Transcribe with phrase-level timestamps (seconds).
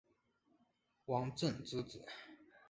[1.05, 2.03] 王震之子。